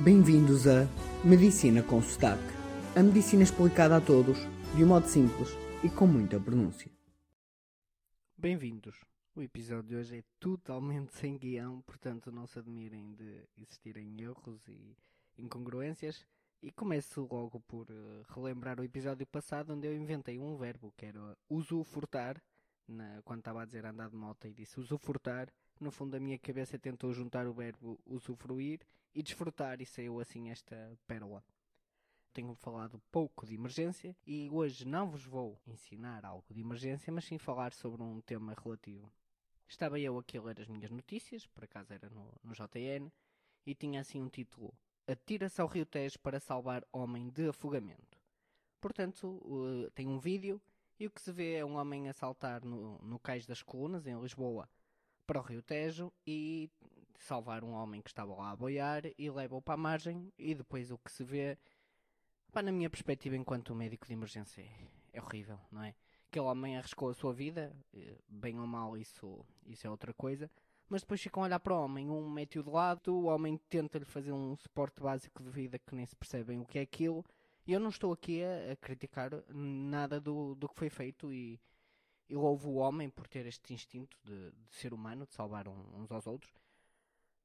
Bem-vindos 0.00 0.64
a 0.68 0.86
Medicina 1.24 1.82
com 1.82 2.00
Sotaque. 2.00 2.40
A 2.94 3.02
medicina 3.02 3.42
explicada 3.42 3.96
a 3.96 4.00
todos, 4.00 4.38
de 4.76 4.84
um 4.84 4.86
modo 4.86 5.08
simples 5.08 5.48
e 5.82 5.90
com 5.90 6.06
muita 6.06 6.38
pronúncia. 6.38 6.88
Bem-vindos. 8.36 8.94
O 9.34 9.42
episódio 9.42 9.88
de 9.88 9.96
hoje 9.96 10.18
é 10.18 10.22
totalmente 10.38 11.12
sem 11.14 11.36
guião, 11.36 11.82
portanto 11.82 12.30
não 12.30 12.46
se 12.46 12.60
admirem 12.60 13.12
de 13.14 13.42
existirem 13.60 14.20
erros 14.20 14.60
e 14.68 14.96
incongruências. 15.36 16.24
E 16.62 16.70
começo 16.70 17.26
logo 17.28 17.58
por 17.66 17.90
uh, 17.90 18.24
relembrar 18.32 18.78
o 18.78 18.84
episódio 18.84 19.26
passado 19.26 19.74
onde 19.74 19.88
eu 19.88 19.96
inventei 19.96 20.38
um 20.38 20.56
verbo 20.56 20.94
que 20.96 21.06
era 21.06 21.36
usufrutar, 21.50 22.40
na, 22.88 23.20
quando 23.22 23.40
estava 23.40 23.62
a 23.62 23.64
dizer 23.64 23.84
andar 23.86 24.08
de 24.08 24.16
moto 24.16 24.46
e 24.46 24.52
disse 24.52 24.80
usufrutar. 24.80 25.52
No 25.78 25.90
fundo 25.90 26.16
a 26.16 26.20
minha 26.20 26.38
cabeça 26.38 26.78
tentou 26.78 27.12
juntar 27.12 27.46
o 27.46 27.52
verbo 27.52 28.00
usufruir 28.04 28.80
e 29.14 29.22
desfrutar 29.22 29.80
e 29.80 29.86
saiu 29.86 30.18
assim 30.18 30.50
esta 30.50 30.98
pérola. 31.06 31.44
Tenho 32.32 32.54
falado 32.54 33.00
pouco 33.10 33.46
de 33.46 33.54
emergência 33.54 34.16
e 34.26 34.48
hoje 34.50 34.84
não 34.86 35.10
vos 35.10 35.24
vou 35.24 35.60
ensinar 35.66 36.24
algo 36.24 36.46
de 36.52 36.60
emergência, 36.60 37.12
mas 37.12 37.24
sim 37.24 37.38
falar 37.38 37.72
sobre 37.72 38.02
um 38.02 38.20
tema 38.20 38.54
relativo. 38.54 39.12
Estava 39.68 39.98
eu 40.00 40.18
aqui 40.18 40.38
a 40.38 40.42
ler 40.42 40.60
as 40.60 40.68
minhas 40.68 40.90
notícias, 40.90 41.46
por 41.46 41.64
acaso 41.64 41.92
era 41.92 42.08
no, 42.08 42.32
no 42.42 42.54
JN, 42.54 43.10
e 43.66 43.74
tinha 43.74 44.00
assim 44.00 44.20
um 44.20 44.28
título 44.28 44.72
Atira-se 45.06 45.60
ao 45.60 45.66
Rio 45.66 45.86
Tejo 45.86 46.18
para 46.18 46.38
salvar 46.38 46.86
homem 46.92 47.30
de 47.30 47.48
afogamento. 47.48 48.18
Portanto, 48.78 49.40
uh, 49.44 49.90
tem 49.94 50.06
um 50.06 50.18
vídeo 50.18 50.60
e 50.98 51.06
o 51.06 51.10
que 51.10 51.20
se 51.20 51.30
vê 51.32 51.54
é 51.54 51.64
um 51.64 51.76
homem 51.76 52.08
a 52.08 52.12
saltar 52.12 52.64
no, 52.64 52.98
no 52.98 53.18
Cais 53.18 53.46
das 53.46 53.62
Colunas, 53.62 54.06
em 54.06 54.20
Lisboa, 54.20 54.68
para 55.26 55.38
o 55.38 55.42
Rio 55.42 55.62
Tejo 55.62 56.12
e 56.26 56.70
salvar 57.18 57.62
um 57.62 57.72
homem 57.72 58.00
que 58.00 58.08
estava 58.08 58.34
lá 58.34 58.50
a 58.50 58.56
boiar 58.56 59.02
e 59.16 59.30
leva-o 59.30 59.62
para 59.62 59.74
a 59.74 59.76
margem 59.76 60.32
e 60.38 60.54
depois 60.54 60.90
o 60.90 60.98
que 60.98 61.12
se 61.12 61.22
vê, 61.22 61.58
pá, 62.52 62.62
na 62.62 62.72
minha 62.72 62.88
perspectiva 62.88 63.36
enquanto 63.36 63.74
médico 63.74 64.06
de 64.06 64.12
emergência, 64.12 64.64
é, 65.12 65.20
horrível, 65.20 65.60
não 65.70 65.82
é? 65.82 65.94
Aquele 66.28 66.46
homem 66.46 66.76
arriscou 66.76 67.10
a 67.10 67.14
sua 67.14 67.32
vida, 67.32 67.74
eh, 67.94 68.16
bem 68.28 68.58
ou 68.58 68.66
mal 68.66 68.96
isso, 68.96 69.44
isso 69.66 69.86
é 69.86 69.90
outra 69.90 70.12
coisa, 70.12 70.50
mas 70.88 71.02
depois 71.02 71.20
ficam 71.20 71.42
a 71.42 71.46
olhar 71.46 71.60
para 71.60 71.74
o 71.74 71.82
homem, 71.82 72.10
um 72.10 72.28
mete-o 72.28 72.62
de 72.62 72.70
lado, 72.70 73.14
o 73.14 73.24
homem 73.24 73.58
tenta-lhe 73.68 74.04
fazer 74.04 74.32
um 74.32 74.54
suporte 74.56 75.00
básico 75.02 75.42
de 75.42 75.50
vida 75.50 75.78
que 75.78 75.94
nem 75.94 76.04
se 76.04 76.16
percebem 76.16 76.60
o 76.60 76.66
que 76.66 76.78
é 76.78 76.82
aquilo, 76.82 77.24
e 77.68 77.72
eu 77.74 77.78
não 77.78 77.90
estou 77.90 78.14
aqui 78.14 78.42
a, 78.42 78.72
a 78.72 78.76
criticar 78.76 79.30
nada 79.50 80.18
do, 80.18 80.54
do 80.54 80.66
que 80.66 80.74
foi 80.74 80.88
feito 80.88 81.30
e, 81.30 81.60
e 82.26 82.34
louvo 82.34 82.70
o 82.70 82.76
homem 82.76 83.10
por 83.10 83.28
ter 83.28 83.44
este 83.44 83.74
instinto 83.74 84.16
de, 84.24 84.50
de 84.52 84.74
ser 84.74 84.94
humano, 84.94 85.26
de 85.26 85.34
salvar 85.34 85.68
um, 85.68 86.00
uns 86.00 86.10
aos 86.10 86.26
outros, 86.26 86.50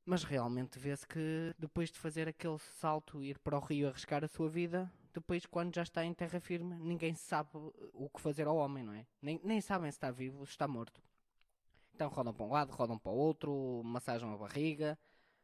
mas 0.05 0.23
realmente 0.23 0.79
vê-se 0.79 1.05
que 1.05 1.53
depois 1.59 1.91
de 1.91 1.99
fazer 1.99 2.29
aquele 2.29 2.57
salto, 2.57 3.21
ir 3.21 3.37
para 3.37 3.57
o 3.57 3.59
rio 3.59 3.89
arriscar 3.89 4.23
a 4.23 4.29
sua 4.29 4.47
vida, 4.47 4.89
depois 5.13 5.45
quando 5.45 5.75
já 5.75 5.83
está 5.83 6.05
em 6.05 6.13
terra 6.13 6.39
firme, 6.39 6.73
ninguém 6.79 7.13
sabe 7.13 7.49
o 7.91 8.09
que 8.09 8.21
fazer 8.21 8.47
ao 8.47 8.55
homem, 8.55 8.81
não 8.81 8.93
é? 8.93 9.05
Nem, 9.21 9.41
nem 9.43 9.59
sabem 9.59 9.91
se 9.91 9.97
está 9.97 10.09
vivo 10.09 10.39
ou 10.39 10.45
se 10.45 10.53
está 10.53 10.69
morto. 10.69 11.03
Então 11.93 12.07
rodam 12.07 12.33
para 12.33 12.45
um 12.45 12.51
lado, 12.51 12.71
rodam 12.71 12.97
para 12.97 13.11
o 13.11 13.15
outro, 13.15 13.81
massagem 13.83 14.33
a 14.33 14.37
barriga. 14.37 14.97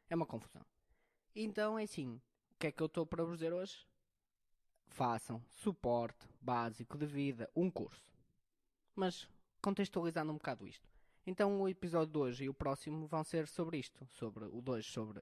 É 0.09 0.15
uma 0.15 0.25
confusão. 0.25 0.65
Então 1.35 1.77
é 1.77 1.83
assim. 1.83 2.15
O 2.51 2.57
que 2.57 2.67
é 2.67 2.71
que 2.71 2.81
eu 2.81 2.87
estou 2.87 3.05
para 3.05 3.25
vos 3.25 3.37
dizer 3.37 3.53
hoje? 3.53 3.88
Façam 4.89 5.41
suporte 5.47 6.27
básico 6.41 6.97
de 6.97 7.05
vida, 7.05 7.49
um 7.55 7.71
curso. 7.71 8.13
Mas 8.95 9.27
contextualizando 9.61 10.31
um 10.31 10.37
bocado 10.37 10.67
isto. 10.67 10.87
Então 11.25 11.61
o 11.61 11.69
episódio 11.69 12.11
de 12.11 12.17
hoje 12.17 12.43
e 12.43 12.49
o 12.49 12.53
próximo 12.53 13.07
vão 13.07 13.23
ser 13.23 13.47
sobre 13.47 13.77
isto. 13.77 14.05
Sobre 14.07 14.45
o 14.45 14.61
2, 14.61 14.85
sobre 14.85 15.21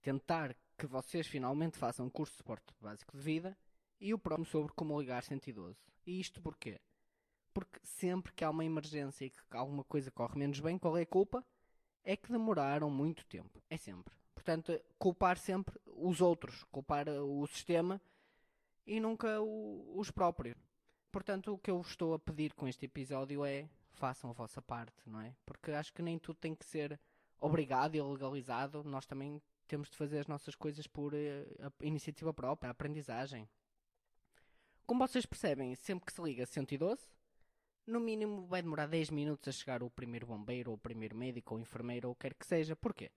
tentar 0.00 0.54
que 0.76 0.86
vocês 0.86 1.26
finalmente 1.26 1.76
façam 1.76 2.06
um 2.06 2.10
curso 2.10 2.32
de 2.32 2.38
suporte 2.38 2.72
básico 2.80 3.16
de 3.16 3.22
vida. 3.22 3.58
E 4.00 4.14
o 4.14 4.18
próximo 4.18 4.46
sobre 4.46 4.72
como 4.74 5.00
ligar 5.00 5.24
112. 5.24 5.76
E 6.06 6.20
isto 6.20 6.40
porquê? 6.40 6.80
porque 7.58 7.80
sempre 7.82 8.32
que 8.32 8.44
há 8.44 8.50
uma 8.50 8.64
emergência 8.64 9.24
e 9.24 9.30
que 9.30 9.40
alguma 9.50 9.82
coisa 9.82 10.12
corre 10.12 10.38
menos 10.38 10.60
bem, 10.60 10.78
qual 10.78 10.96
é 10.96 11.02
a 11.02 11.06
culpa? 11.06 11.44
É 12.04 12.16
que 12.16 12.30
demoraram 12.30 12.88
muito 12.88 13.26
tempo. 13.26 13.60
É 13.68 13.76
sempre. 13.76 14.14
Portanto, 14.32 14.80
culpar 14.96 15.36
sempre 15.36 15.74
os 15.84 16.20
outros, 16.20 16.62
culpar 16.70 17.08
o 17.08 17.44
sistema 17.48 18.00
e 18.88 18.98
nunca 18.98 19.40
o, 19.40 19.92
os 19.96 20.10
próprios. 20.10 20.56
Portanto, 21.12 21.52
o 21.52 21.58
que 21.58 21.70
eu 21.70 21.78
estou 21.80 22.14
a 22.14 22.18
pedir 22.18 22.54
com 22.54 22.66
este 22.66 22.86
episódio 22.86 23.44
é 23.44 23.68
façam 23.92 24.30
a 24.30 24.32
vossa 24.32 24.62
parte, 24.62 24.96
não 25.06 25.20
é? 25.20 25.34
Porque 25.44 25.72
acho 25.72 25.92
que 25.92 26.00
nem 26.00 26.18
tudo 26.18 26.36
tem 26.36 26.54
que 26.54 26.64
ser 26.64 26.98
obrigado 27.38 27.94
e 27.94 28.00
legalizado. 28.00 28.82
Nós 28.82 29.04
também 29.04 29.42
temos 29.66 29.90
de 29.90 29.96
fazer 29.96 30.20
as 30.20 30.26
nossas 30.26 30.54
coisas 30.54 30.86
por 30.86 31.12
uh, 31.12 31.72
iniciativa 31.82 32.32
própria, 32.32 32.70
aprendizagem. 32.70 33.46
Como 34.86 35.06
vocês 35.06 35.26
percebem, 35.26 35.74
sempre 35.74 36.06
que 36.06 36.12
se 36.12 36.22
liga 36.22 36.46
112, 36.46 37.06
no 37.86 38.00
mínimo 38.00 38.46
vai 38.46 38.62
demorar 38.62 38.86
10 38.86 39.10
minutos 39.10 39.48
a 39.48 39.52
chegar 39.52 39.82
o 39.82 39.90
primeiro 39.90 40.26
bombeiro, 40.26 40.70
ou 40.70 40.76
o 40.76 40.80
primeiro 40.80 41.14
médico, 41.14 41.54
ou 41.54 41.60
enfermeiro, 41.60 42.08
ou 42.08 42.14
quer 42.14 42.32
que 42.32 42.46
seja. 42.46 42.74
Porquê? 42.74 43.10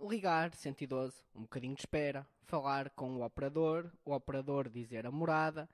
Ligar 0.00 0.54
112, 0.54 1.24
um 1.34 1.42
bocadinho 1.42 1.74
de 1.74 1.80
espera, 1.80 2.24
falar 2.44 2.88
com 2.90 3.16
o 3.16 3.24
operador, 3.24 3.90
o 4.04 4.12
operador 4.12 4.68
dizer 4.68 5.04
a 5.04 5.10
morada, 5.10 5.68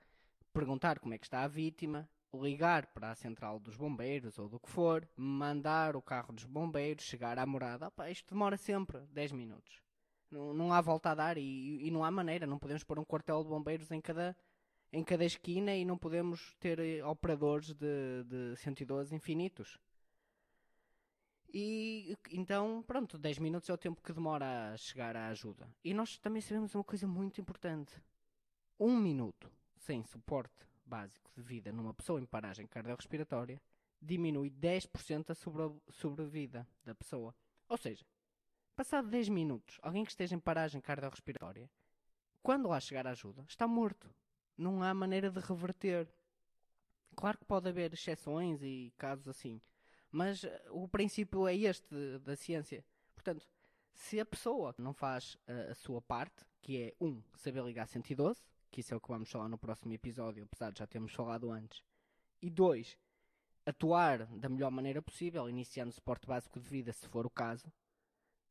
perguntar 0.51 0.97
como 0.99 1.13
é 1.13 1.17
que 1.19 1.27
está 1.27 1.43
a 1.43 1.47
vítima, 1.47 2.09
ligar 2.33 2.87
para 2.87 3.11
a 3.11 3.15
central 3.15 3.59
dos 3.59 3.77
bombeiros 3.77 4.39
ou 4.39 4.49
do 4.49 4.59
que 4.59 4.67
for, 4.67 5.07
mandar 5.15 5.95
o 5.95 6.01
carro 6.01 6.33
dos 6.33 6.45
bombeiros, 6.45 7.05
chegar 7.05 7.37
à 7.37 7.45
morada. 7.45 7.87
Opa, 7.87 8.09
isto 8.09 8.33
demora 8.33 8.57
sempre 8.57 8.99
10 9.11 9.31
minutos. 9.31 9.79
Não, 10.31 10.53
não 10.55 10.73
há 10.73 10.81
volta 10.81 11.11
a 11.11 11.15
dar 11.15 11.37
e, 11.37 11.85
e 11.85 11.91
não 11.91 12.03
há 12.03 12.09
maneira. 12.09 12.47
Não 12.47 12.57
podemos 12.57 12.83
pôr 12.83 12.97
um 12.97 13.05
quartel 13.05 13.43
de 13.43 13.49
bombeiros 13.49 13.91
em 13.91 14.01
cada 14.01 14.35
em 14.91 15.03
cada 15.03 15.25
esquina 15.25 15.75
e 15.75 15.83
não 15.83 15.97
podemos 15.97 16.55
ter 16.59 16.79
eh, 16.79 17.03
operadores 17.03 17.73
de, 17.73 18.23
de 18.23 18.55
112 18.55 19.13
infinitos. 19.13 19.77
E 21.57 22.17
então, 22.31 22.83
pronto, 22.85 23.17
10 23.17 23.39
minutos 23.39 23.69
é 23.69 23.73
o 23.73 23.77
tempo 23.77 24.01
que 24.01 24.11
demora 24.11 24.73
a 24.73 24.77
chegar 24.77 25.15
à 25.15 25.29
ajuda. 25.29 25.69
E 25.81 25.93
nós 25.93 26.17
também 26.17 26.41
sabemos 26.41 26.75
uma 26.75 26.83
coisa 26.83 27.07
muito 27.07 27.39
importante: 27.39 27.93
um 28.77 28.97
minuto 28.97 29.49
sem 29.77 30.03
suporte 30.03 30.67
básico 30.85 31.31
de 31.33 31.41
vida 31.41 31.71
numa 31.71 31.93
pessoa 31.93 32.19
em 32.19 32.25
paragem 32.25 32.67
cardiorrespiratória 32.67 33.61
diminui 34.01 34.49
10% 34.49 35.29
a 35.29 35.91
sobrevida 35.93 36.67
da 36.83 36.93
pessoa. 36.93 37.33
Ou 37.69 37.77
seja, 37.77 38.05
passado 38.75 39.07
10 39.07 39.29
minutos, 39.29 39.79
alguém 39.81 40.03
que 40.03 40.11
esteja 40.11 40.35
em 40.35 40.39
paragem 40.39 40.81
cardiorrespiratória, 40.81 41.69
quando 42.43 42.67
lá 42.67 42.81
chegar 42.81 43.07
a 43.07 43.11
ajuda, 43.11 43.45
está 43.47 43.65
morto 43.65 44.13
não 44.57 44.83
há 44.83 44.93
maneira 44.93 45.31
de 45.31 45.39
reverter. 45.39 46.05
Claro 47.15 47.37
que 47.37 47.45
pode 47.45 47.69
haver 47.69 47.93
exceções 47.93 48.61
e 48.61 48.93
casos 48.97 49.29
assim, 49.29 49.61
mas 50.15 50.45
eh, 50.45 50.61
o 50.69 50.87
princípio 50.87 51.45
é 51.45 51.53
este 51.53 51.93
da 52.19 52.37
ciência. 52.37 52.85
Portanto, 53.13 53.45
se 53.93 54.17
a 54.17 54.25
pessoa 54.25 54.73
não 54.77 54.93
faz 54.93 55.37
a, 55.45 55.71
a 55.71 55.75
sua 55.75 56.01
parte, 56.01 56.45
que 56.61 56.81
é 56.81 56.93
um, 57.01 57.21
saber 57.35 57.61
ligar 57.65 57.85
112, 57.85 58.41
que 58.71 58.79
isso 58.79 58.93
é 58.93 58.97
o 58.97 59.01
que 59.01 59.09
vamos 59.09 59.29
falar 59.29 59.49
no 59.49 59.57
próximo 59.57 59.91
episódio, 59.91 60.45
apesar 60.45 60.71
de 60.71 60.79
já 60.79 60.87
termos 60.87 61.13
falado 61.13 61.51
antes, 61.51 61.83
e 62.41 62.49
dois, 62.49 62.97
atuar 63.65 64.25
da 64.27 64.47
melhor 64.47 64.71
maneira 64.71 65.01
possível, 65.01 65.49
iniciando 65.49 65.91
suporte 65.91 66.25
básico 66.25 66.61
de 66.61 66.69
vida, 66.69 66.93
se 66.93 67.07
for 67.09 67.25
o 67.25 67.29
caso, 67.29 67.69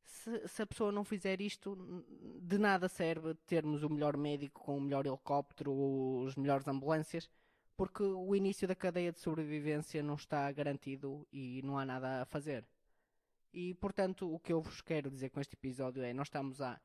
se, 0.03 0.47
se, 0.47 0.61
a 0.61 0.67
pessoa 0.67 0.93
não 0.93 1.03
fizer 1.03 1.41
isto, 1.41 1.79
de 2.43 2.59
nada 2.59 2.91
serve 2.91 3.35
termos 3.47 3.83
o 3.83 3.89
melhor 3.89 4.19
médico 4.19 4.61
com 4.61 4.77
o 4.77 4.81
melhor 4.83 5.07
helicóptero, 5.07 6.27
as 6.27 6.37
melhores 6.37 6.69
ambulâncias, 6.69 7.31
porque 7.77 8.03
o 8.03 8.35
início 8.35 8.69
da 8.69 8.75
cadeia 8.75 9.13
de 9.13 9.21
sobrevivência 9.21 10.03
não 10.03 10.15
está 10.15 10.51
garantido 10.53 11.27
e 11.33 11.61
não 11.63 11.79
há 11.79 11.85
nada 11.85 12.23
a 12.23 12.25
fazer. 12.25 12.67
E 13.53 13.75
portanto, 13.75 14.33
o 14.33 14.39
que 14.39 14.53
eu 14.53 14.61
vos 14.61 14.81
quero 14.81 15.11
dizer 15.11 15.31
com 15.31 15.41
este 15.41 15.55
episódio 15.55 16.03
é: 16.03 16.13
nós 16.13 16.29
estamos 16.29 16.61
há 16.61 16.81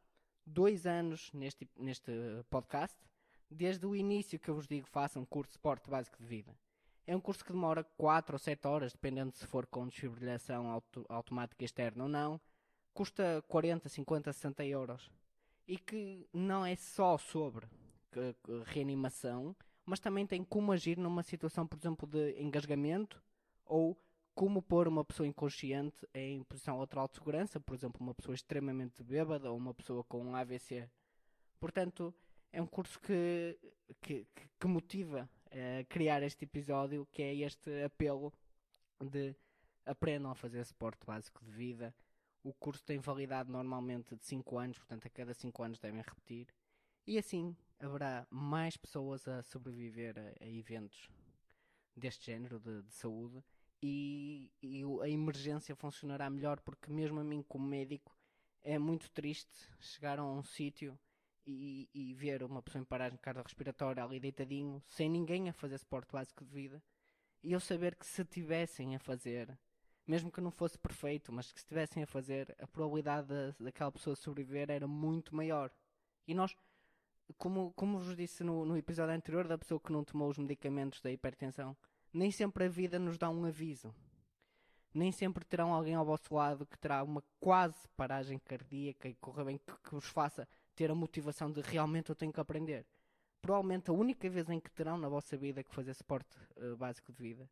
dois 0.45 0.85
anos 0.85 1.31
neste, 1.33 1.67
neste 1.77 2.11
podcast, 2.49 2.97
desde 3.49 3.85
o 3.85 3.95
início 3.95 4.39
que 4.39 4.49
eu 4.49 4.55
vos 4.55 4.67
digo 4.67 4.87
façam 4.87 5.23
um 5.23 5.25
curso 5.25 5.51
de 5.51 5.57
esporte 5.57 5.89
básico 5.89 6.17
de 6.17 6.25
vida. 6.25 6.55
É 7.05 7.15
um 7.15 7.21
curso 7.21 7.43
que 7.43 7.51
demora 7.51 7.83
4 7.97 8.35
ou 8.35 8.39
7 8.39 8.67
horas, 8.67 8.93
dependendo 8.93 9.35
se 9.35 9.45
for 9.47 9.65
com 9.65 9.87
desfibrilação 9.87 10.69
auto 10.69 11.05
automática 11.09 11.65
externa 11.65 12.03
ou 12.03 12.09
não 12.09 12.39
custa 12.99 13.41
40, 13.47 13.87
50, 13.87 14.33
60 14.33 14.65
euros 14.65 15.09
e 15.65 15.77
que 15.77 16.27
não 16.33 16.65
é 16.65 16.75
só 16.75 17.17
sobre 17.17 17.65
reanimação, 18.65 19.55
mas 19.89 19.99
também 19.99 20.27
tem 20.27 20.43
como 20.43 20.71
agir 20.71 20.97
numa 20.97 21.23
situação, 21.23 21.65
por 21.65 21.77
exemplo, 21.77 22.07
de 22.07 22.39
engasgamento 22.39 23.21
ou 23.65 23.97
como 24.35 24.61
pôr 24.61 24.87
uma 24.87 25.03
pessoa 25.03 25.25
inconsciente 25.25 26.07
em 26.13 26.43
posição 26.43 26.77
lateral 26.77 27.07
de 27.07 27.15
segurança, 27.15 27.59
por 27.59 27.75
exemplo, 27.75 27.99
uma 27.99 28.13
pessoa 28.13 28.35
extremamente 28.35 29.03
bêbada 29.03 29.51
ou 29.51 29.57
uma 29.57 29.73
pessoa 29.73 30.03
com 30.03 30.23
um 30.23 30.35
AVC. 30.35 30.87
Portanto, 31.59 32.13
é 32.53 32.61
um 32.61 32.67
curso 32.67 32.99
que, 32.99 33.57
que, 33.99 34.27
que 34.59 34.67
motiva 34.67 35.27
a 35.51 35.83
criar 35.85 36.21
este 36.21 36.45
episódio, 36.45 37.07
que 37.11 37.23
é 37.23 37.35
este 37.35 37.83
apelo 37.83 38.31
de 39.03 39.35
aprendam 39.85 40.29
a 40.29 40.35
fazer 40.35 40.63
suporte 40.65 41.03
básico 41.03 41.43
de 41.43 41.51
vida, 41.51 41.95
O 42.43 42.53
curso 42.53 42.85
tem 42.85 42.99
validade 42.99 43.51
normalmente 43.51 44.15
de 44.15 44.23
5 44.23 44.57
anos, 44.57 44.77
portanto, 44.77 45.07
a 45.07 45.09
cada 45.09 45.33
5 45.33 45.63
anos 45.63 45.79
devem 45.79 46.01
repetir. 46.01 46.47
E 47.07 47.17
assim 47.17 47.55
haverá 47.79 48.27
mais 48.29 48.77
pessoas 48.77 49.27
a 49.27 49.41
sobreviver 49.43 50.17
a, 50.17 50.43
a 50.43 50.47
eventos 50.47 51.09
deste 51.95 52.27
género 52.31 52.59
de, 52.59 52.83
de 52.83 52.93
saúde 52.93 53.43
e, 53.81 54.51
e, 54.61 54.83
a 55.01 55.09
emergência 55.09 55.75
funcionará 55.75 56.29
melhor 56.29 56.59
porque 56.59 56.91
mesmo 56.91 57.19
a 57.19 57.23
mim 57.23 57.43
como 57.47 57.67
médico 57.67 58.15
é 58.61 58.77
muito 58.77 59.09
triste 59.11 59.69
chegar 59.79 60.19
a 60.19 60.25
um 60.25 60.43
sítio 60.43 60.97
e, 61.45 61.89
e, 61.93 62.13
ver 62.13 62.43
uma 62.43 62.61
pessoa 62.61 62.81
em 62.81 62.85
paragem 62.85 63.17
cardiorrespiratória 63.17 64.03
ali 64.03 64.19
deitadinho, 64.19 64.83
sem 64.87 65.09
ninguém 65.09 65.49
a 65.49 65.53
fazer 65.53 65.77
suporte 65.77 66.11
básico 66.11 66.45
de 66.45 66.51
vida, 66.51 66.83
e 67.41 67.53
eu 67.53 67.59
saber 67.59 67.95
que 67.95 68.05
se 68.05 68.23
tivessem 68.25 68.95
a 68.95 68.99
fazer, 68.99 69.57
mesmo 70.05 70.31
que 70.31 70.41
não 70.41 70.51
fosse 70.51 70.77
perfeito, 70.77 71.31
mas 71.31 71.51
que 71.51 71.59
se 71.59 71.65
tivessem 71.65 72.03
a 72.03 72.07
fazer, 72.07 72.55
a 72.59 72.67
probabilidade 72.67 73.27
de, 73.27 73.63
daquela 73.63 73.91
pessoa 73.91 74.15
sobreviver 74.15 74.69
era 74.69 74.87
muito 74.87 75.35
maior. 75.35 75.71
E 76.27 76.33
nós, 76.33 76.55
como, 77.37 77.71
como 77.75 77.99
vos 77.99 78.15
disse 78.15 78.43
no, 78.43 78.65
no 78.65 78.77
episódio 78.77 79.13
anterior, 79.13 79.47
da 79.47 79.57
pessoa 79.57 79.79
que 79.79 79.91
não 79.91 80.03
tomou 80.03 80.29
os 80.29 80.37
medicamentos 80.37 81.01
da 81.01 81.11
hipertensão, 81.11 81.75
nem 82.13 82.31
sempre 82.31 82.65
a 82.65 82.69
vida 82.69 82.97
nos 82.97 83.17
dá 83.17 83.29
um 83.29 83.45
aviso. 83.45 83.93
Nem 84.93 85.11
sempre 85.11 85.45
terão 85.45 85.73
alguém 85.73 85.93
ao 85.93 86.05
vosso 86.05 86.33
lado 86.33 86.65
que 86.65 86.77
terá 86.77 87.03
uma 87.03 87.23
quase 87.39 87.87
paragem 87.95 88.39
cardíaca 88.39 89.07
e 89.07 89.13
corra 89.15 89.45
bem 89.45 89.57
que, 89.59 89.73
que 89.83 89.91
vos 89.91 90.05
faça 90.05 90.47
ter 90.75 90.89
a 90.89 90.95
motivação 90.95 91.51
de 91.51 91.61
realmente 91.61 92.09
eu 92.09 92.15
tenho 92.15 92.33
que 92.33 92.39
aprender. 92.39 92.85
Provavelmente 93.41 93.89
a 93.89 93.93
única 93.93 94.27
vez 94.29 94.49
em 94.49 94.59
que 94.59 94.71
terão 94.71 94.97
na 94.97 95.07
vossa 95.07 95.37
vida 95.37 95.63
que 95.63 95.73
fazer 95.73 95.93
suporte 95.93 96.35
uh, 96.57 96.75
básico 96.75 97.13
de 97.13 97.21
vida, 97.21 97.49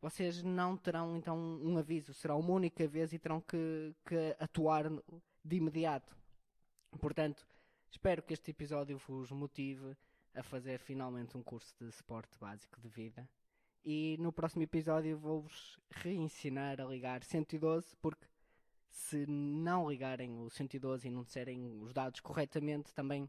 vocês 0.00 0.42
não 0.42 0.76
terão 0.76 1.16
então 1.16 1.38
um 1.38 1.78
aviso, 1.78 2.12
será 2.12 2.34
uma 2.34 2.52
única 2.52 2.86
vez 2.88 3.12
e 3.12 3.18
terão 3.18 3.40
que, 3.40 3.94
que 4.04 4.36
atuar 4.40 4.90
de 5.44 5.56
imediato. 5.56 6.16
Portanto, 7.00 7.46
espero 7.92 8.22
que 8.22 8.32
este 8.32 8.50
episódio 8.50 8.96
vos 8.96 9.30
motive 9.30 9.94
a 10.34 10.42
fazer 10.42 10.78
finalmente 10.78 11.36
um 11.36 11.42
curso 11.42 11.74
de 11.78 11.92
suporte 11.92 12.38
básico 12.38 12.80
de 12.80 12.88
vida. 12.88 13.28
E 13.84 14.16
no 14.18 14.32
próximo 14.32 14.62
episódio 14.62 15.18
vou-vos 15.18 15.78
reensinar 15.90 16.80
a 16.80 16.86
ligar 16.86 17.22
112, 17.22 17.94
porque 18.00 18.26
se 18.88 19.26
não 19.26 19.90
ligarem 19.90 20.38
o 20.38 20.48
112 20.48 21.06
e 21.06 21.10
não 21.10 21.22
disserem 21.22 21.82
os 21.82 21.92
dados 21.92 22.20
corretamente, 22.20 22.94
também 22.94 23.28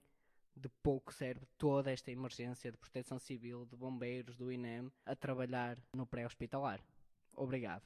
de 0.55 0.69
pouco 0.81 1.13
serve 1.13 1.45
toda 1.57 1.91
esta 1.91 2.11
emergência 2.11 2.71
de 2.71 2.77
proteção 2.77 3.19
civil, 3.19 3.65
de 3.65 3.75
bombeiros, 3.75 4.37
do 4.37 4.51
INEM, 4.51 4.91
a 5.05 5.15
trabalhar 5.15 5.77
no 5.93 6.05
pré-hospitalar. 6.05 6.79
Obrigado. 7.35 7.83